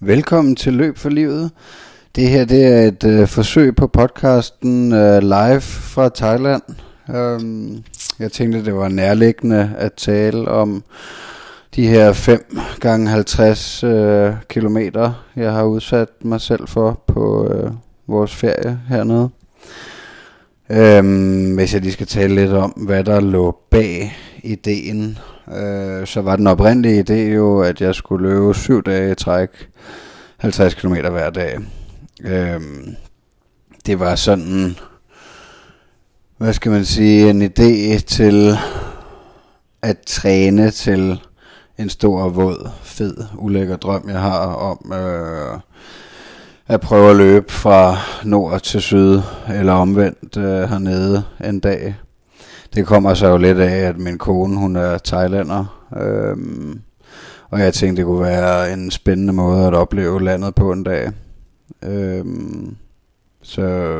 [0.00, 1.50] Velkommen til Løb for Livet.
[2.16, 6.62] Det her det er et øh, forsøg på podcasten øh, live fra Thailand.
[7.14, 7.84] Øhm,
[8.18, 10.84] jeg tænkte, det var nærliggende at tale om
[11.76, 17.70] de her 5 gange 50 øh, kilometer, jeg har udsat mig selv for på øh,
[18.06, 19.28] vores ferie hernede.
[20.70, 25.18] Øhm, hvis jeg lige skal tale lidt om, hvad der lå bag ideen,
[25.48, 29.68] øh, så var den oprindelige idé jo, at jeg skulle løbe syv dage i træk,
[30.36, 31.58] 50 km hver dag.
[32.20, 32.60] Øh,
[33.86, 34.76] det var sådan,
[36.38, 38.56] hvad skal man sige, en idé til
[39.82, 41.20] at træne til
[41.78, 45.60] en stor, våd, fed, ulækker drøm, jeg har om øh,
[46.68, 51.94] at prøve at løbe fra nord til syd, eller omvendt øh, hernede en dag.
[52.74, 56.36] Det kommer så jo lidt af, at min kone, hun er thailander, øh,
[57.50, 61.10] og jeg tænkte, det kunne være en spændende måde at opleve landet på en dag.
[61.84, 62.24] Øh,
[63.42, 63.98] så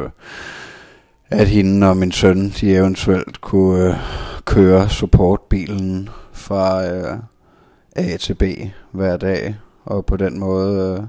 [1.30, 3.94] at hende og min søn, de eventuelt kunne øh,
[4.44, 7.18] køre supportbilen fra øh,
[7.96, 8.42] A til B
[8.92, 11.06] hver dag, og på den måde øh,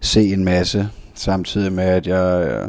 [0.00, 2.68] se en masse, samtidig med at jeg øh,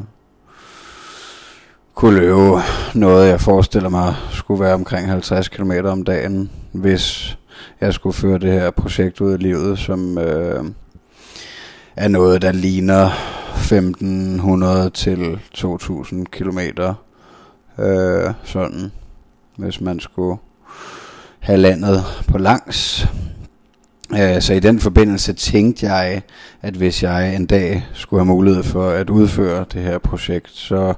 [1.97, 2.61] kunne løbe
[2.95, 7.37] noget, jeg forestiller mig skulle være omkring 50 km om dagen, hvis
[7.81, 10.65] jeg skulle føre det her projekt ud i livet, som øh,
[11.95, 13.09] er noget, der ligner
[13.55, 16.59] 1500 til 2000 km.
[17.79, 18.91] Øh, sådan,
[19.55, 20.37] hvis man skulle
[21.39, 23.07] have landet på langs.
[24.13, 26.21] Øh, så i den forbindelse tænkte jeg,
[26.61, 30.93] at hvis jeg en dag skulle have mulighed for at udføre det her projekt, så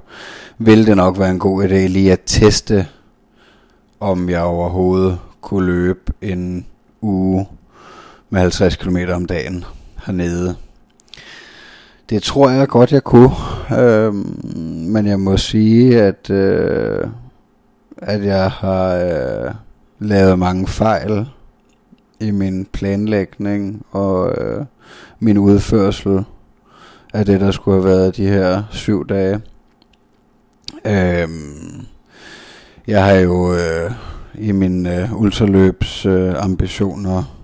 [0.58, 2.86] ville det nok være en god idé lige at teste,
[4.00, 6.66] om jeg overhovedet kunne løbe en
[7.00, 7.46] uge
[8.30, 9.64] med 50 km om dagen
[10.06, 10.56] hernede.
[12.10, 13.30] Det tror jeg godt, jeg kunne.
[13.78, 14.14] Øh,
[14.94, 17.04] men jeg må sige, at, øh,
[17.96, 19.54] at jeg har øh,
[19.98, 21.26] lavet mange fejl
[22.20, 24.64] i min planlægning og øh,
[25.18, 26.24] min udførsel
[27.14, 29.40] af det, der skulle have været de her syv dage.
[30.84, 31.28] Øh,
[32.86, 33.90] jeg har jo øh,
[34.34, 37.40] i mine øh, ultraløbs øh, ambitioner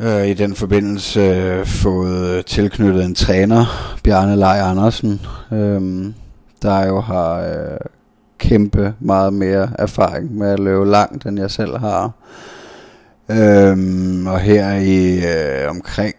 [0.00, 3.64] øh, i den forbindelse øh, fået øh, tilknyttet en træner,
[4.04, 5.20] Bjarne Lej Andersen,
[5.52, 6.12] øh,
[6.62, 7.78] der jo har øh,
[8.38, 12.12] kæmpe meget mere erfaring med at løbe langt, end jeg selv har.
[13.30, 16.14] Øhm, og her i øh, omkring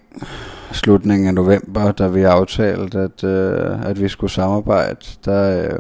[0.72, 5.80] slutningen af november, da vi aftalte, at, øh, at vi skulle samarbejde, der, øh,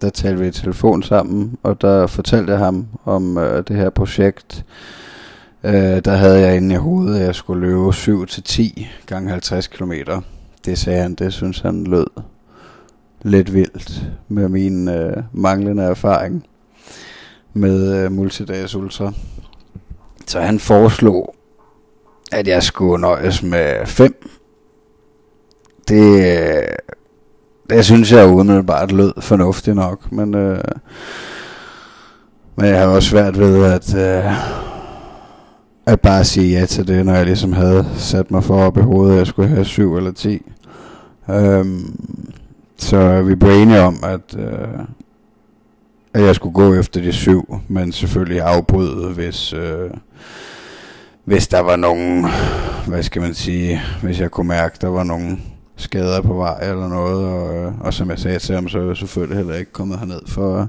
[0.00, 3.90] der talte vi i telefon sammen, og der fortalte jeg ham om øh, det her
[3.90, 4.64] projekt,
[5.64, 9.30] Øh, der havde jeg inde i hovedet, at jeg skulle løbe 7 til 10 gange
[9.30, 9.92] 50 km.
[10.64, 12.06] Det sagde han, det synes han lød
[13.22, 16.46] lidt vildt med min øh, manglende erfaring
[17.52, 19.12] med øh, multidags ultra.
[20.28, 21.34] Så han foreslog,
[22.32, 24.28] at jeg skulle nøjes med 5.
[25.88, 26.66] Det,
[27.70, 30.60] det synes jeg umiddelbart lød fornuftigt nok, men, øh,
[32.56, 33.94] men jeg har også svært ved at...
[33.94, 34.32] Øh,
[35.86, 38.80] at bare sige ja til det, når jeg ligesom havde sat mig for op i
[38.80, 40.42] hovedet, at jeg skulle have 7 eller 10.
[41.30, 42.00] Øhm,
[42.78, 44.78] så vi blev enige om, at, øh,
[46.14, 49.90] at jeg skulle gå efter de syv, men selvfølgelig afbryde, hvis, øh,
[51.28, 52.26] hvis der var nogen,
[52.86, 55.42] hvad skal man sige, hvis jeg kunne mærke, der var nogen
[55.76, 58.86] skader på vej eller noget, og, øh, og som jeg sagde til ham, så er
[58.86, 60.68] jeg selvfølgelig heller ikke kommet herned for at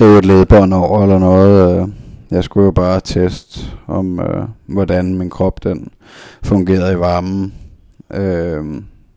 [0.00, 1.80] rive et ledbånd over eller noget.
[1.82, 1.88] Øh,
[2.30, 5.88] jeg skulle jo bare teste om, øh, hvordan min krop den
[6.42, 7.54] fungerede i varmen
[8.14, 8.64] øh,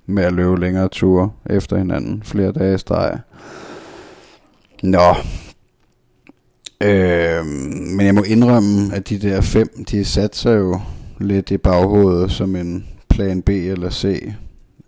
[0.06, 3.20] med at løbe længere ture efter hinanden flere dage i streg.
[4.84, 5.16] Nå.
[6.84, 7.46] Øh,
[7.96, 10.80] men jeg må indrømme, at de der fem, de satte sig jo
[11.20, 14.34] lidt i baghovedet som en plan B eller C.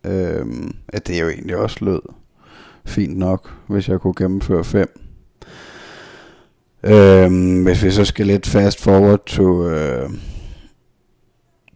[0.06, 0.46] Øh,
[0.88, 2.02] at det jo egentlig også lød
[2.86, 5.00] fint nok, hvis jeg kunne gennemføre fem.
[6.84, 10.10] Øh, hvis vi så skal lidt fast forward to, øh,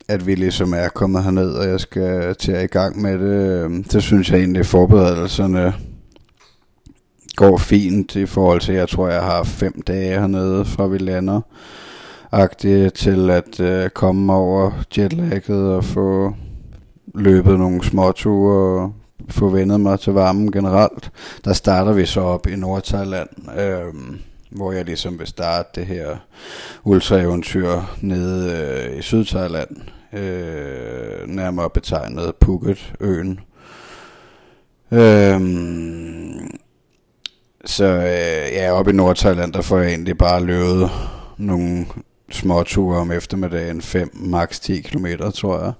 [0.08, 3.66] at vi ligesom er kommet herned, og jeg skal til at i gang med det,
[3.66, 5.74] øh, så synes jeg egentlig, at forberedelserne
[7.38, 11.42] går fint i forhold til, jeg tror, jeg har fem dage hernede, fra vi lander,
[12.32, 16.34] agtigt til at øh, komme over jetlagget og få
[17.16, 18.94] løbet nogle småture og
[19.30, 21.12] få vendet mig til varmen generelt.
[21.46, 23.30] Der starter vi så op i Nordthailand.
[23.60, 23.94] Øh,
[24.50, 26.18] hvor jeg ligesom vil starte det her
[26.84, 28.52] ultraeventyr nede
[28.92, 29.70] øh, i Sydthailand.
[30.14, 33.40] Øh, nærmere betegnet Phuket-øen.
[34.92, 35.42] Øh,
[37.68, 40.90] så øh, ja, oppe i Nordthailand, der får jeg egentlig bare løbet
[41.38, 41.86] nogle
[42.32, 45.74] små ture om eftermiddagen, 5, maks 10 km, tror jeg,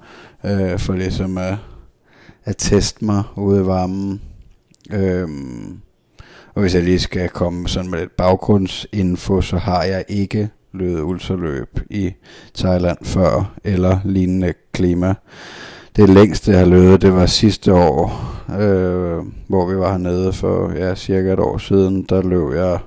[0.52, 1.56] øh, for ligesom at,
[2.46, 4.22] at teste mig ude i varmen.
[4.92, 5.80] Øhm,
[6.54, 11.02] og hvis jeg lige skal komme sådan med lidt baggrundsinfo, så har jeg ikke løbet
[11.02, 12.14] ultraløb i
[12.56, 15.16] Thailand før, eller lignende klima.
[15.96, 20.72] Det længste jeg har løbet, det var sidste år, øh, hvor vi var hernede for
[20.76, 22.04] ja, cirka et år siden.
[22.10, 22.80] Der løb jeg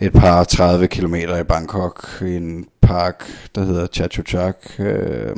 [0.00, 3.24] et par 30 kilometer i Bangkok i en park,
[3.54, 5.36] der hedder Chatuchak, øh,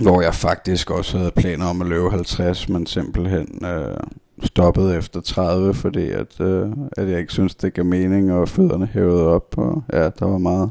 [0.00, 3.96] hvor jeg faktisk også havde planer om at løbe 50, men simpelthen øh,
[4.42, 8.88] stoppede efter 30, fordi at, øh, at jeg ikke synes det gav mening, og fødderne
[8.92, 10.70] hævede op, og ja, der var meget,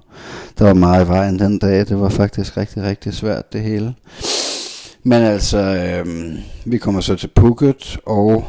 [0.59, 1.79] der var meget i vejen den dag.
[1.79, 3.95] Det var faktisk rigtig, rigtig svært det hele.
[5.07, 6.34] Men altså, øh,
[6.66, 8.46] vi kommer så til Phuket, og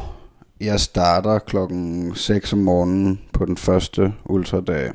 [0.59, 4.91] jeg starter klokken 6 om morgenen på den første ultradag.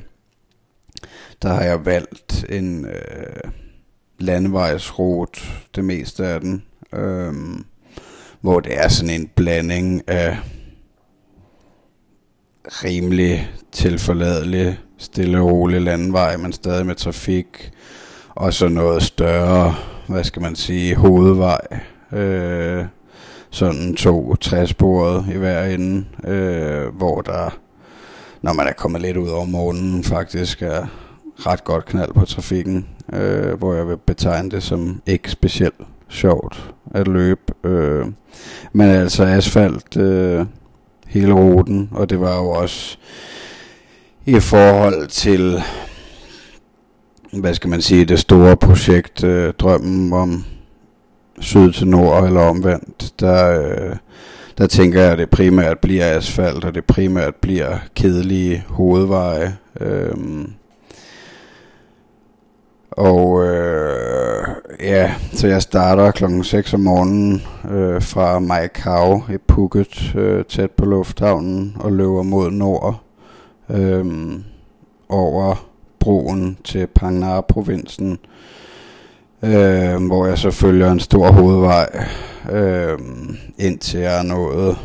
[1.41, 3.51] Der har jeg valgt en øh,
[4.19, 5.41] landevejsrute,
[5.75, 6.63] det meste af den.
[6.93, 7.33] Øh,
[8.41, 10.37] hvor det er sådan en blanding af
[12.65, 17.71] rimelig tilforladelig, stille og rolig landevej, men stadig med trafik,
[18.29, 19.75] og så noget større,
[20.13, 21.61] hvad skal man sige, hovedvej,
[22.11, 22.85] øh,
[23.49, 27.57] sådan to træsporet i hver ende, øh, hvor der,
[28.41, 30.85] når man er kommet lidt ud over morgenen, faktisk er
[31.35, 36.73] ret godt knald på trafikken, øh, hvor jeg vil betegne det som ikke specielt sjovt
[36.91, 37.53] at løbe.
[37.63, 38.05] Øh,
[38.73, 40.45] men altså asfalt øh,
[41.07, 42.97] hele ruten, og det var jo også
[44.25, 45.63] i forhold til,
[47.39, 50.45] hvad skal man sige, det store projekt, øh, drømmen om
[51.39, 53.95] syd til nord eller omvendt, der, øh,
[54.57, 59.57] der tænker jeg, at det primært bliver asfalt, og det primært bliver kedelige hovedveje.
[59.81, 60.15] Øh,
[62.91, 64.47] og øh,
[64.79, 67.41] ja, så jeg starter klokken 6 om morgenen
[67.71, 73.01] øh, fra Maikau i Phuket, øh, tæt på lufthavnen, og løber mod nord
[73.69, 74.05] øh,
[75.09, 75.72] over
[76.03, 78.19] broen til pangnar provinsen
[79.43, 82.05] øh, hvor jeg så følger en stor hovedvej,
[82.51, 82.99] øh,
[83.57, 84.77] indtil jeg er nået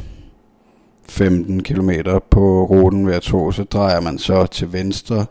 [1.08, 1.90] 15 km
[2.30, 5.26] på ruten ved at tro, så drejer man så til venstre,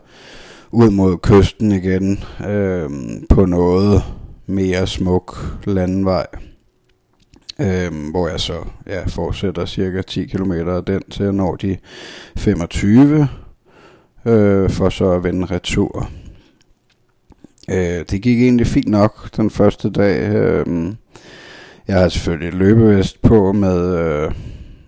[0.72, 2.90] ud mod kysten igen øh,
[3.28, 4.02] på noget
[4.46, 6.26] mere smuk landvej.
[7.60, 8.54] Øh, hvor jeg så
[8.86, 11.76] ja, fortsætter cirka 10 km af den til jeg når de
[12.36, 13.28] 25
[14.24, 16.10] øh, for så at vende retur.
[17.70, 20.34] Øh, det gik egentlig fint nok den første dag.
[20.34, 20.92] Øh,
[21.88, 24.32] jeg har selvfølgelig løbevest på med øh,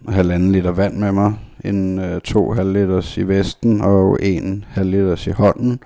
[0.08, 1.32] halvanden liter vand med mig,
[1.64, 5.80] en øh, to halvliters i vesten og en halvliters i hånden.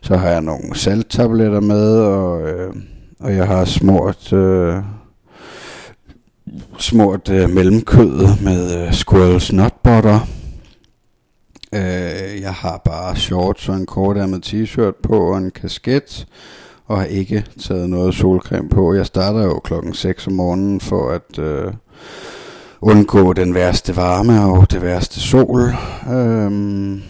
[0.00, 2.74] Så har jeg nogle salttabletter med, og, øh,
[3.20, 4.76] og jeg har smurt, øh,
[6.78, 10.26] smurt øh, mellemkødet med øh, squirrels nut butter.
[11.74, 16.26] Øh, jeg har bare shorts og en kortærmet t-shirt på og en kasket
[16.86, 18.94] og har ikke taget noget solcreme på.
[18.94, 21.72] Jeg starter jo klokken 6 om morgenen for at øh,
[22.80, 25.74] undgå den værste varme og det værste sol.
[26.10, 27.02] Øhm,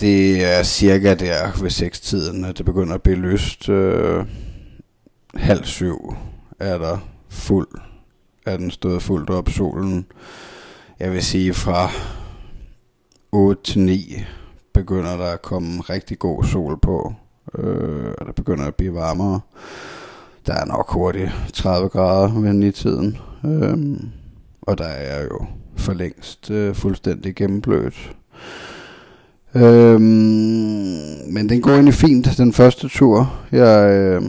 [0.00, 3.68] det er cirka der ved 6-tiden, at det begynder at blive lyst.
[3.68, 4.24] Øh,
[5.34, 6.14] halv syv
[6.60, 6.98] er der
[7.28, 7.68] fuld,
[8.46, 10.06] er den stået fuldt op solen.
[11.00, 11.90] Jeg vil sige fra
[13.32, 14.24] 8 til 9
[14.74, 17.14] begynder der at komme rigtig god sol på,
[17.58, 19.40] øh, og det begynder at blive varmere
[20.46, 23.18] der er nok hurtigt 30 grader ved i tiden.
[23.44, 23.98] øh,
[24.62, 28.16] og der er jo for længst øh, fuldstændig gennemblødt.
[29.54, 33.34] Øh, men den går egentlig fint, den første tur.
[33.52, 34.22] Jeg, øh,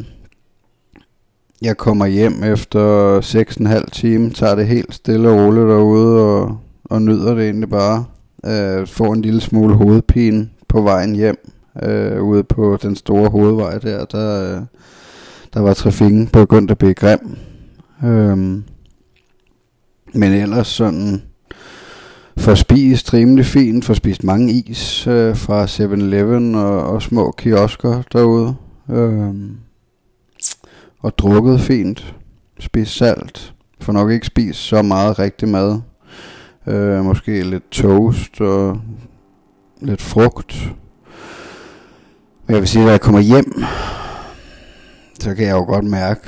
[1.61, 7.01] jeg kommer hjem efter 6,5 timer, tager det helt stille og roligt derude, og, og
[7.01, 8.05] nyder det egentlig bare.
[8.45, 11.51] Øh, får en lille smule hovedpine på vejen hjem,
[11.83, 14.55] øh, ude på den store hovedvej der, der...
[14.55, 14.61] Øh,
[15.53, 17.37] der var trafikken begyndt at blive grim.
[18.03, 18.37] Øh,
[20.13, 21.21] men ellers sådan
[22.37, 28.01] for spist rimelig fint, for spist mange is øh, fra 7-Eleven og, og små kiosker
[28.13, 28.55] derude.
[28.89, 29.33] Øh,
[30.99, 32.15] og drukket fint.
[32.59, 33.53] Spist salt.
[33.81, 35.79] For nok ikke spist så meget rigtig mad.
[36.67, 38.81] Øh, måske lidt toast og
[39.81, 40.73] lidt frugt.
[42.45, 43.63] Men jeg vil sige, at jeg kommer hjem,
[45.19, 46.21] så kan jeg jo godt mærke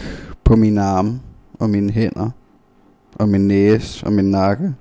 [0.43, 1.19] på mine arme
[1.59, 2.29] og mine hænder
[3.15, 4.73] og min næse og min nakke,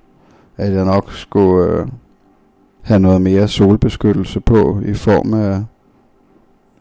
[0.57, 1.87] at jeg nok skulle øh,
[2.83, 5.64] have noget mere solbeskyttelse på i form af,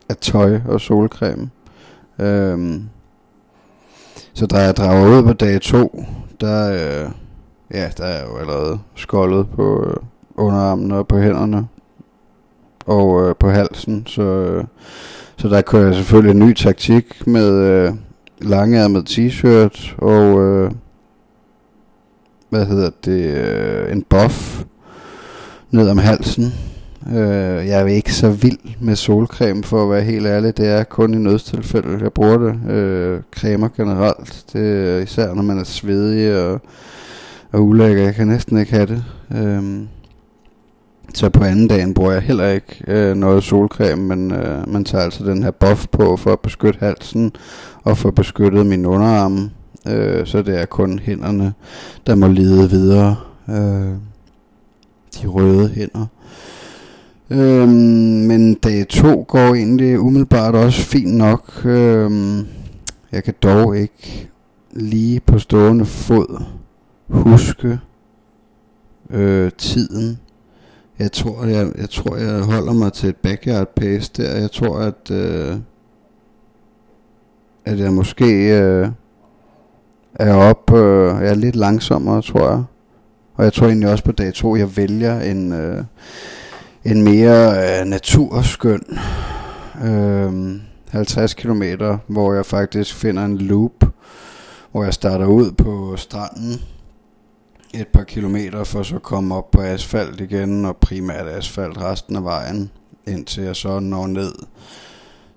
[0.09, 1.49] af tøj og solcreme.
[2.19, 2.89] Øhm,
[4.38, 6.06] så da jeg drager ud på dag 2,
[6.41, 7.12] der, øh,
[7.74, 9.98] ja, der er jo allerede skoldet på øh,
[10.36, 11.67] underarmene og på hænderne
[12.86, 14.63] og øh, på halsen, så, øh,
[15.38, 17.94] så der kører jeg selvfølgelig en ny taktik med øh,
[18.41, 20.72] langærmet t-shirt og øh,
[22.50, 24.63] hvad hedder det, øh, en buff
[25.72, 26.53] ned om halsen.
[27.09, 30.57] Øh, jeg er ikke så vild med solcreme, for at være helt ærlig.
[30.57, 32.71] Det er kun i nødstilfælde, jeg bruger det.
[32.71, 34.45] Øh, cremer generelt.
[34.53, 36.61] Det er især når man er svedig og,
[37.51, 38.03] og ulækker.
[38.03, 39.03] Jeg kan næsten ikke have det.
[39.35, 39.87] Øh,
[41.13, 45.03] så på anden dagen bruger jeg heller ikke øh, noget solcreme, men øh, man tager
[45.03, 47.31] altså den her buff på for at beskytte halsen
[47.83, 49.49] og for at beskytte min underarm.
[49.87, 51.53] Øh, så det er kun hænderne,
[52.07, 53.15] der må lide videre.
[53.49, 53.95] Øh,
[55.21, 56.05] de røde hænder.
[57.29, 57.69] Øhm,
[58.27, 61.65] men dag 2 går egentlig umiddelbart også fint nok.
[61.65, 62.48] Øhm,
[63.12, 64.29] jeg kan dog ikke
[64.72, 66.43] lige på stående fod
[67.07, 67.79] huske
[69.10, 70.19] øh, tiden.
[71.00, 74.38] Jeg tror, jeg, jeg tror, jeg holder mig til et backyard pace der.
[74.38, 75.57] Jeg tror, at, øh,
[77.65, 78.88] at jeg måske øh,
[80.15, 82.63] er op, øh, jeg er lidt langsommere, tror jeg.
[83.36, 85.84] Og jeg tror egentlig også på dag 2, jeg vælger en, øh,
[86.88, 89.00] en mere øh, naturskøn
[89.84, 91.63] øh, 50 km,
[92.08, 93.86] hvor jeg faktisk finder en loop,
[94.72, 96.62] hvor jeg starter ud på stranden
[97.74, 102.15] et par kilometer, for så at komme op på asfalt igen, og primært asfalt resten
[102.15, 102.72] af vejen,
[103.08, 104.34] indtil jeg så når ned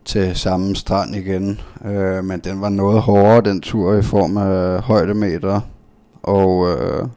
[0.04, 1.61] til samme strand igen.
[1.85, 5.61] Øh, men den var noget hårdere, den tur, i form af højdemeter,
[6.23, 6.69] og...
[6.69, 7.09] Øh,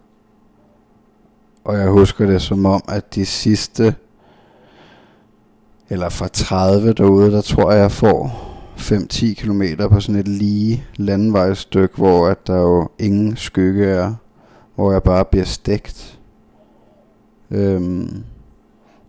[1.65, 3.95] og jeg husker det som om, at de sidste,
[5.89, 9.61] eller fra 30 derude, der tror jeg, jeg får 5-10 km
[9.91, 14.13] på sådan et lige landvejsstykke, hvor at der jo ingen skygge er,
[14.75, 16.19] hvor jeg bare bliver stegt.
[17.51, 18.23] Øhm,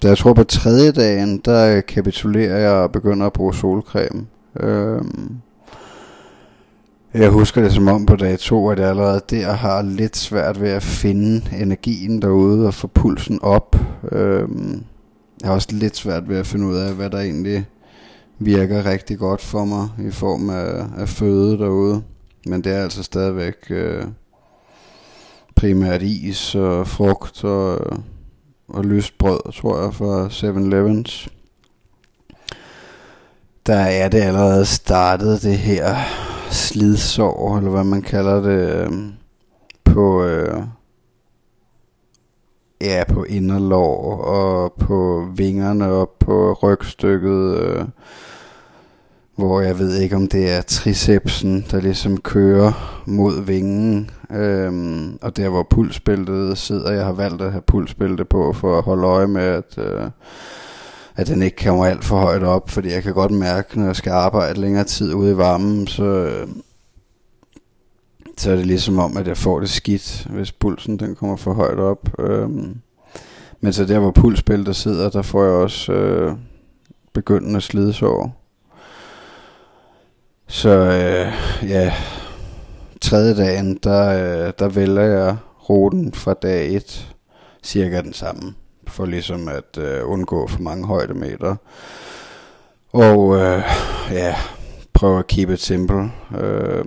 [0.02, 4.26] da jeg tror på tredje dagen, der kapitulerer jeg og begynder at bruge solcreme.
[4.60, 5.36] Øhm,
[7.14, 10.60] jeg husker det som om på dag to, at jeg allerede der har lidt svært
[10.60, 13.76] ved at finde energien derude og få pulsen op.
[14.12, 14.84] Øhm,
[15.44, 17.66] jeg har også lidt svært ved at finde ud af, hvad der egentlig
[18.38, 22.02] virker rigtig godt for mig i form af, af føde derude.
[22.46, 24.04] Men det er altså stadigvæk øh,
[25.54, 27.78] primært is og frugt og,
[28.68, 31.28] og lyst brød, tror jeg, fra 7-Elevens.
[33.66, 35.96] Der er det allerede startet, det her
[36.50, 38.92] slidsår, eller hvad man kalder det, øh,
[39.84, 40.62] på, øh,
[42.84, 47.84] ja, på inderlår og på vingerne og på rygstykket, øh,
[49.36, 55.36] hvor jeg ved ikke, om det er tricepsen, der ligesom kører mod vingen, øhm, og
[55.36, 59.26] der hvor pulsbæltet sidder, jeg har valgt at have pulsbælte på for at holde øje
[59.26, 60.10] med, at, øh,
[61.16, 63.96] at den ikke kommer alt for højt op, fordi jeg kan godt mærke, når jeg
[63.96, 66.46] skal arbejde længere tid ude i varmen, så, øh,
[68.38, 71.52] så er det ligesom om, at jeg får det skidt, hvis pulsen den kommer for
[71.52, 72.08] højt op.
[72.18, 72.76] Øhm,
[73.60, 76.32] men så der, hvor pulsbæltet sidder, der får jeg også øh,
[77.12, 78.40] begyndende slidesår.
[80.46, 81.32] Så øh,
[81.70, 81.94] ja,
[83.00, 85.36] tredje dagen, der, øh, der vælger jeg
[85.70, 87.14] ruten fra dag 1,
[87.62, 88.54] cirka den samme
[88.86, 91.56] for ligesom at øh, undgå for mange højdemeter.
[92.92, 93.62] Og øh,
[94.10, 94.34] ja,
[94.92, 96.12] prøve at keep it simple.
[96.38, 96.84] Øh,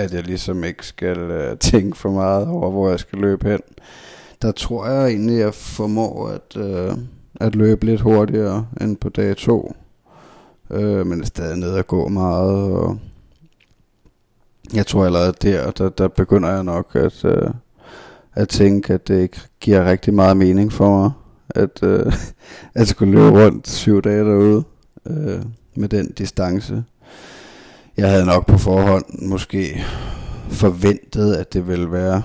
[0.00, 3.60] at jeg ligesom ikke skal øh, tænke for meget over, hvor jeg skal løbe hen.
[4.42, 6.92] Der tror jeg egentlig, at jeg formår at, øh,
[7.40, 9.74] at løbe lidt hurtigere end på dag 2.
[10.70, 12.72] Øh, men det er stadig ned at gå meget.
[12.72, 12.98] Og
[14.74, 17.24] jeg tror allerede der, der, der begynder jeg nok at...
[17.24, 17.50] Øh,
[18.34, 21.10] at tænke, at det ikke giver rigtig meget mening for mig,
[21.48, 22.12] at, øh,
[22.74, 24.64] at skulle løbe rundt syv dage derude
[25.06, 25.42] øh,
[25.74, 26.84] med den distance.
[28.00, 29.84] Jeg havde nok på forhånd måske
[30.50, 32.22] forventet, at det ville være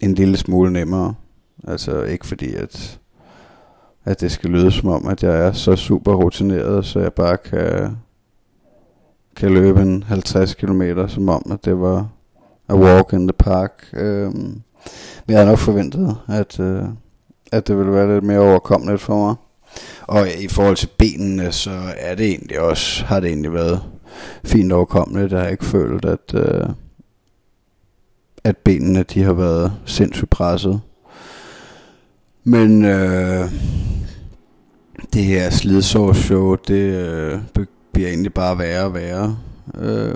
[0.00, 1.14] en lille smule nemmere.
[1.68, 3.00] Altså ikke fordi, at,
[4.04, 7.36] at det skal lyde som om, at jeg er så super rutineret, så jeg bare
[7.36, 7.96] kan,
[9.36, 12.08] kan løbe en 50 km, som om, at det var
[12.68, 13.72] A Walk in the Park.
[13.92, 14.62] Øhm, men
[15.28, 16.84] jeg havde nok forventet, at, øh,
[17.52, 19.34] at det ville være lidt mere overkommeligt for mig.
[20.02, 23.82] Og i forhold til benene, så er det egentlig også, har det egentlig været
[24.44, 25.32] fint overkommeligt.
[25.32, 26.68] Jeg har ikke følt, at, øh,
[28.44, 30.80] at benene de har været sindssygt presset.
[32.44, 33.44] Men øh,
[35.12, 37.40] det her slidsårsshow, det øh,
[37.92, 39.38] bliver egentlig bare værre og værre.
[39.78, 40.14] Øh,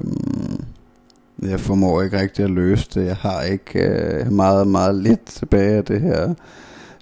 [1.43, 3.07] jeg formår ikke rigtig at løse det.
[3.07, 6.35] Jeg har ikke øh, meget, meget lidt tilbage af det her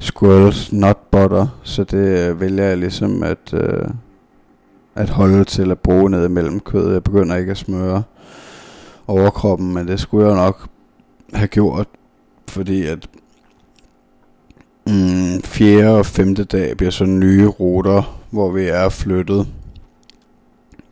[0.00, 3.88] squirrels not butter, så det øh, vælger jeg ligesom at, øh,
[4.94, 6.92] at holde til at bruge ned mellem kødet.
[6.92, 8.02] Jeg begynder ikke at smøre
[9.06, 10.68] overkroppen, men det skulle jeg nok
[11.34, 11.86] have gjort,
[12.48, 13.08] fordi at
[14.86, 19.46] mm, fjerde og femte dag bliver så nye ruter, hvor vi er flyttet.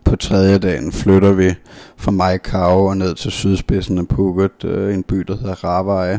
[0.04, 1.54] På tredje dagen flytter vi
[1.97, 6.18] fra Maikau og ned til sydspidsen af Phuket, øh, en by, der hedder Ravai.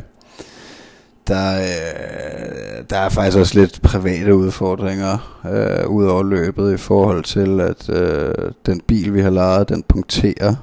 [1.28, 7.24] Der, øh, der er faktisk også lidt private udfordringer øh, ud over løbet i forhold
[7.24, 10.56] til, at øh, den bil, vi har lejet, den punkterer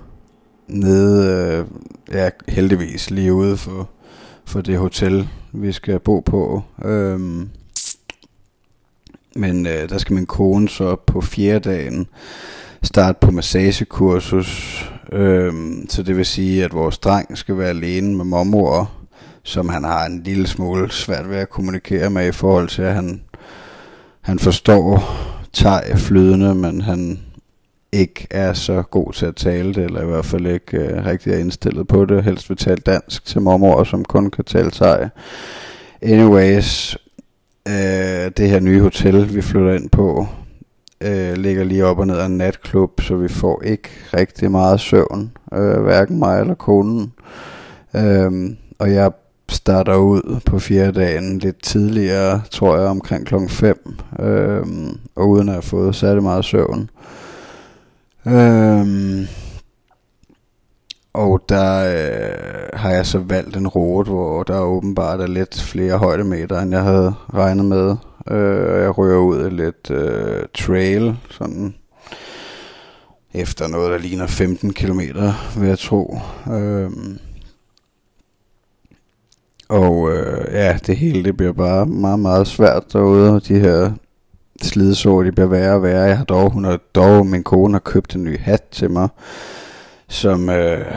[0.68, 1.64] nede, øh,
[2.16, 3.88] ja, heldigvis lige ude for,
[4.44, 6.62] for det hotel, vi skal bo på.
[6.84, 7.48] Øhm,
[9.36, 12.06] men øh, der skal min kone så på fjerde dagen
[12.82, 14.84] starte på massagekursus.
[15.12, 18.90] Øhm, så det vil sige, at vores dreng skal være alene med mormor,
[19.42, 22.94] som han har en lille smule svært ved at kommunikere med i forhold til, at
[22.94, 23.22] han,
[24.20, 25.16] han forstår
[25.52, 27.20] tag flydende, men han
[27.92, 31.32] ikke er så god til at tale det, eller i hvert fald ikke øh, rigtig
[31.32, 32.24] er indstillet på det.
[32.24, 35.08] Helst vil tale dansk til mormor, som kun kan tale thai.
[36.02, 36.96] Anyways,
[37.68, 40.26] øh, det her nye hotel, vi flytter ind på,
[41.00, 44.80] øh, ligger lige op og ned af en natklub, så vi får ikke rigtig meget
[44.80, 47.12] søvn, øh, hverken mig eller konen.
[47.96, 49.10] Øh, og jeg
[49.60, 54.66] starter ud på fjerde dagen lidt tidligere, tror jeg, omkring klokken 5, øh,
[55.16, 56.90] og uden at have fået særlig meget søvn.
[58.26, 58.86] Øh,
[61.12, 65.98] og der øh, har jeg så valgt en rute, hvor der åbenbart er lidt flere
[65.98, 67.96] højdemeter, end jeg havde regnet med.
[68.30, 71.74] Øh, jeg rører ud af lidt øh, trail, sådan
[73.34, 75.00] efter noget, der ligner 15 km,
[75.56, 76.18] vil jeg tro.
[76.52, 76.90] Øh,
[79.70, 83.92] og øh, ja, det hele det bliver bare meget, meget svært derude, og de her
[84.62, 86.02] slidesår, de bliver værre og værre.
[86.02, 89.08] Jeg har dog, hun har dog, min kone har købt en ny hat til mig,
[90.08, 90.94] som øh,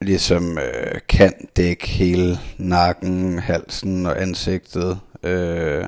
[0.00, 5.84] ligesom øh, kan dække hele nakken, halsen og ansigtet øh,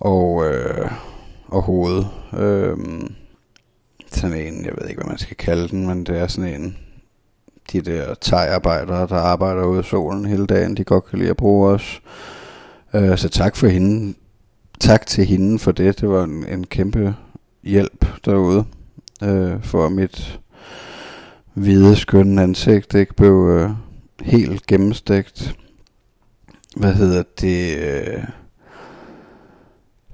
[0.00, 0.90] og, øh,
[1.46, 2.08] og hovedet.
[2.38, 2.76] Øh,
[4.12, 6.76] sådan en, jeg ved ikke, hvad man skal kalde den, men det er sådan en,
[7.72, 11.36] de der tegarbejdere, der arbejder ude i solen hele dagen, de godt kan lide at
[11.36, 12.02] bruge os.
[12.94, 14.14] Øh, så tak for hende.
[14.80, 16.00] Tak til hende for det.
[16.00, 17.14] Det var en, en kæmpe
[17.62, 18.64] hjælp derude.
[19.22, 20.40] Øh, for mit
[21.54, 23.70] hvide, skønne ansigt ikke blev øh,
[24.22, 25.56] helt gennemstegt.
[26.76, 27.78] Hvad hedder det?
[27.78, 28.24] Øh,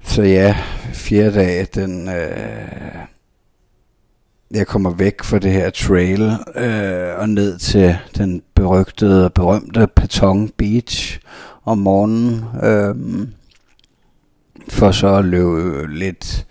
[0.03, 0.55] så ja,
[0.93, 2.09] fjerde dag, den...
[2.09, 2.88] Øh,
[4.51, 6.21] jeg kommer væk fra det her trail
[6.55, 11.19] øh, og ned til den berygtede og berømte Patong Beach
[11.65, 12.45] om morgenen.
[12.63, 12.95] Øh,
[14.69, 16.47] for så at løbe lidt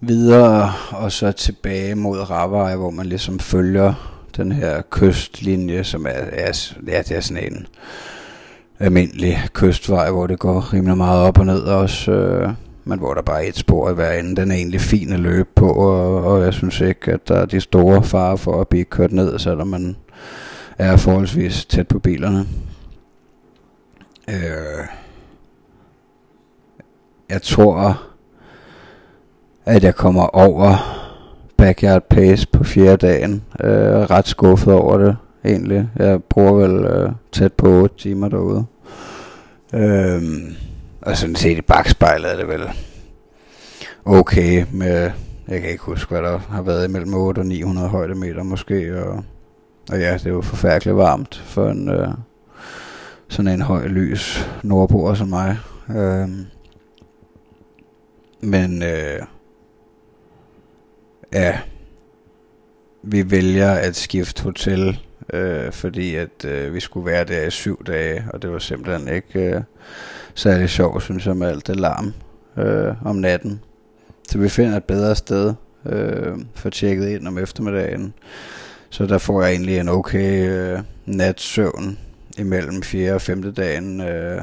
[0.00, 3.94] videre og så tilbage mod Ravai, hvor man ligesom følger
[4.36, 7.66] den her kystlinje, som er, er, ja, det er sådan en
[8.78, 12.52] almindelig kystvej, hvor det går rimelig meget op og ned også, øh,
[12.84, 14.36] men hvor der bare er et spor i hver ende.
[14.36, 17.46] Den er egentlig fin at løbe på, og, og jeg synes ikke, at der er
[17.46, 19.96] de store farer for at blive kørt ned, selvom man
[20.78, 22.46] er forholdsvis tæt på bilerne.
[24.28, 24.86] Øh,
[27.30, 28.00] jeg tror,
[29.64, 30.76] at jeg kommer over
[31.56, 33.42] backyard pace på fjerde dagen.
[33.60, 33.70] Øh,
[34.10, 35.88] ret skuffet over det, egentlig.
[35.96, 38.64] Jeg bruger vel øh, tæt på 8 timer derude.
[39.74, 40.22] Øh,
[41.00, 42.70] og sådan set i bagspejlet er det vel
[44.04, 45.10] okay med,
[45.48, 49.24] jeg kan ikke huske, hvad der har været imellem 8 og 900 højdemeter måske, og,
[49.92, 52.08] og ja, det er jo forfærdeligt varmt for en øh,
[53.28, 55.58] sådan en høj lys nordboer som mig.
[55.90, 56.28] Øh,
[58.40, 59.22] men øh,
[61.32, 61.58] ja,
[63.02, 65.00] vi vælger at skifte hotel,
[65.32, 69.14] øh, fordi at øh, vi skulle være der i syv dage, og det var simpelthen
[69.14, 69.62] ikke øh,
[70.40, 72.14] særlig sjov, synes jeg, med alt det larm
[72.56, 73.60] øh, om natten.
[74.28, 75.54] Så vi finder et bedre sted
[75.86, 78.14] øh, for tjekket ind om eftermiddagen.
[78.90, 81.98] Så der får jeg egentlig en okay øh, natsøvn
[82.38, 83.14] imellem 4.
[83.14, 83.54] og 5.
[83.54, 84.00] dagen.
[84.00, 84.42] Øh,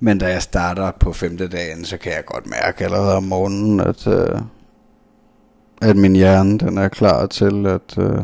[0.00, 1.36] Men da jeg starter på 5.
[1.36, 4.40] dagen, så kan jeg godt mærke allerede om morgenen, at, øh,
[5.82, 8.20] at min hjerne den er klar til at, øh,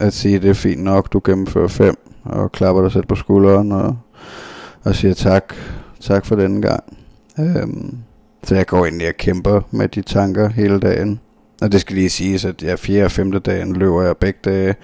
[0.00, 3.72] at sige, det er fint nok, du gennemfører 5, og klapper dig selv på skulderen,
[3.72, 3.98] og,
[4.84, 5.54] og siger tak,
[6.00, 6.84] tak for denne gang.
[7.38, 7.98] Øhm,
[8.44, 11.20] så jeg går ind og kæmper med de tanker hele dagen.
[11.62, 13.04] Og det skal lige siges, at jeg 4.
[13.04, 13.40] og 5.
[13.40, 14.74] dagen løber jeg begge dage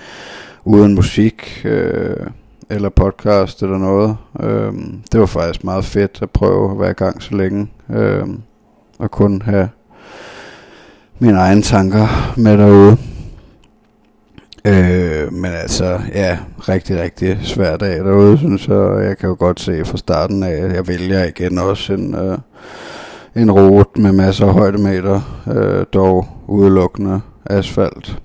[0.64, 2.26] uden musik øh,
[2.70, 4.16] eller podcast eller noget.
[4.40, 7.70] Øhm, det var faktisk meget fedt at prøve at være i gang så længe.
[7.90, 8.26] Øh,
[8.98, 9.68] og kun have
[11.18, 13.13] mine egne tanker med derude.
[14.66, 19.04] Øh, men altså, ja, rigtig, rigtig svær dag derude, synes jeg.
[19.04, 22.38] Jeg kan jo godt se fra starten af, at jeg vælger igen også en, øh,
[23.36, 28.18] en rute med masser af højdemeter, øh, dog udelukkende asfalt.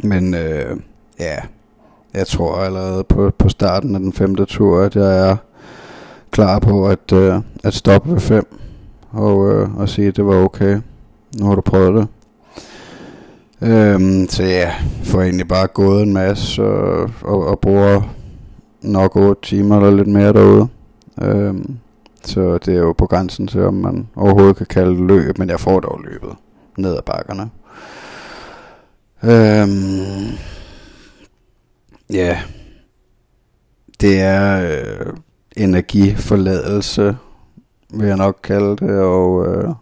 [0.00, 0.76] Men øh,
[1.20, 1.36] ja,
[2.14, 5.36] jeg tror allerede på, på starten af den femte tur, at jeg er
[6.30, 8.56] klar på at, øh, at stoppe ved fem
[9.10, 10.80] og, øh, og sige, at det var okay.
[11.38, 12.08] Nu har du prøvet det.
[13.62, 18.14] Øhm, så ja, får egentlig bare gået en masse og, og, og bruger
[18.82, 20.68] nok 8 timer eller lidt mere derude.
[21.22, 21.78] Øhm,
[22.24, 25.48] så det er jo på grænsen til, om man overhovedet kan kalde det løb, men
[25.48, 26.30] jeg får dog løbet
[26.78, 27.50] ned ad bakkerne.
[29.22, 30.38] Øhm,
[32.12, 32.38] ja,
[34.00, 35.12] det er øh,
[35.56, 37.16] energiforladelse,
[37.94, 39.74] vil jeg nok kalde det, og, øh,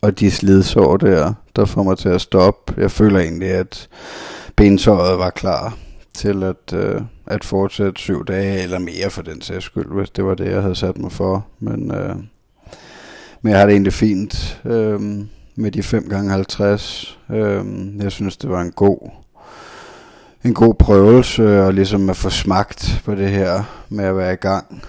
[0.00, 2.74] og de slidsår der, der får mig til at stoppe.
[2.76, 3.88] Jeg føler egentlig, at
[4.56, 5.76] bensåret var klar
[6.14, 10.24] til at, øh, at fortsætte syv dage, eller mere for den sags skyld, hvis det
[10.24, 11.46] var det, jeg havde sat mig for.
[11.60, 12.16] Men, øh,
[13.42, 15.00] men jeg har det egentlig fint øh,
[15.56, 17.64] med de 5 gange 50 øh,
[17.98, 19.10] Jeg synes, det var en god,
[20.44, 24.36] en god prøvelse, og ligesom at få smagt på det her med at være i
[24.36, 24.82] gang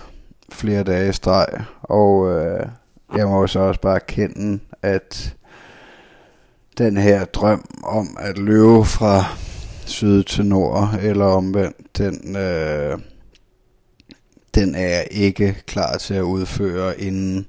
[0.52, 1.48] flere dage i streg.
[1.84, 2.66] Og øh,
[3.16, 5.36] jeg må så også bare kende, at
[6.78, 9.26] den her drøm om at løbe fra
[9.86, 12.98] syd til nord, eller omvendt, den, øh,
[14.56, 17.48] den er jeg ikke klar til at udføre inden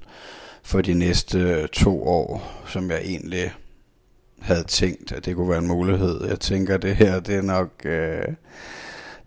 [0.63, 3.53] for de næste to år, som jeg egentlig
[4.41, 6.25] havde tænkt, at det kunne være en mulighed.
[6.27, 8.23] Jeg tænker, at det her, det er nok, øh,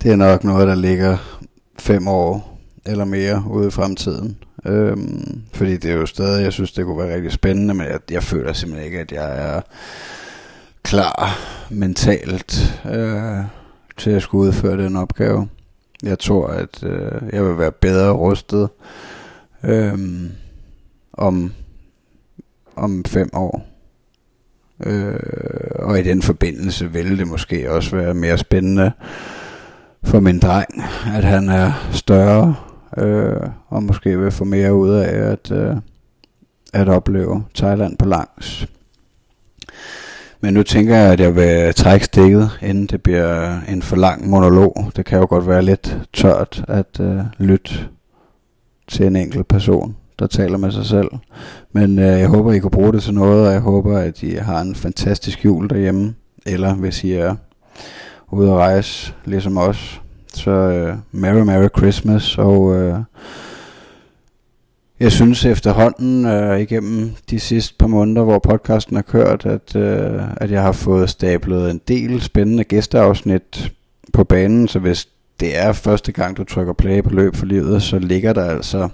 [0.03, 1.39] det er nok noget, der ligger
[1.79, 4.39] fem år eller mere ude i fremtiden.
[4.67, 8.01] Øhm, fordi det er jo stadig, jeg synes, det kunne være rigtig spændende, men jeg,
[8.11, 9.61] jeg føler simpelthen ikke, at jeg er
[10.83, 11.39] klar
[11.71, 13.45] mentalt øh,
[13.97, 15.49] til at skulle udføre den opgave.
[16.03, 18.69] Jeg tror, at øh, jeg vil være bedre rustet
[19.65, 19.99] øh,
[21.13, 21.53] om,
[22.77, 23.67] om fem år.
[24.87, 25.19] Øh,
[25.75, 28.93] og i den forbindelse vil det måske også være mere spændende
[30.05, 30.83] for min dreng,
[31.17, 32.55] at han er større,
[32.99, 35.77] øh, og måske vil få mere ud af at, øh,
[36.73, 38.69] at opleve Thailand på langs.
[40.41, 44.29] Men nu tænker jeg, at jeg vil trække stikket, inden det bliver en for lang
[44.31, 44.91] monolog.
[44.97, 47.75] Det kan jo godt være lidt tørt at øh, lytte
[48.89, 51.09] til en enkelt person, der taler med sig selv.
[51.73, 54.35] Men øh, jeg håber, I kunne bruge det til noget, og jeg håber, at I
[54.35, 56.15] har en fantastisk jul derhjemme.
[56.47, 57.35] Eller hvis I er
[58.31, 60.02] ude at rejse, ligesom os.
[60.35, 62.75] Så øh, Merry Merry Christmas, og...
[62.77, 62.99] Øh,
[65.03, 70.23] jeg synes efterhånden øh, igennem de sidste par måneder, hvor podcasten har kørt, at, øh,
[70.37, 73.73] at jeg har fået stablet en del spændende gæsteafsnit
[74.13, 75.09] på banen, så hvis
[75.41, 78.89] det er første gang, du trykker play på løb for livet, så ligger der altså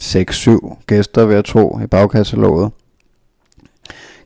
[0.00, 2.72] 6-7 gæster, ved at tro, i bagkataloget.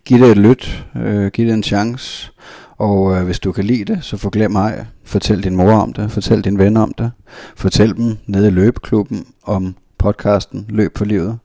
[0.05, 2.33] Giv det et lyt, øh, giv det en chance,
[2.81, 4.87] og øh, hvis du kan lide det, så forglem mig.
[5.05, 7.11] Fortæl din mor om det, fortæl din ven om det,
[7.57, 11.39] fortæl dem nede i løbeklubben om podcasten Løb for livet.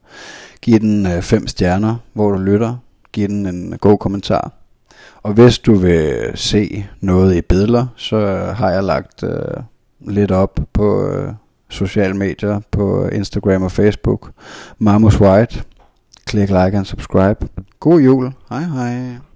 [0.62, 2.76] Giv den øh, fem stjerner, hvor du lytter.
[3.12, 4.52] Giv den en øh, god kommentar.
[5.24, 9.64] Og hvis du vil øh, se noget i billeder, så øh, har jeg lagt øh,
[10.08, 11.34] lidt op på øh,
[11.70, 14.32] sociale medier, på Instagram og Facebook.
[14.80, 15.64] Mamus White.
[16.26, 17.48] Klik like and subscribe.
[17.80, 18.32] God jul.
[18.50, 19.35] Hej hej.